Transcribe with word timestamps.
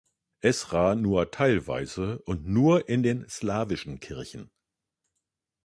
Esra 0.39 0.95
nur 0.95 1.29
teilweise 1.29 2.23
und 2.23 2.47
nur 2.47 2.89
in 2.89 3.03
den 3.03 3.29
slawischen 3.29 3.99
Kirchen. 3.99 4.49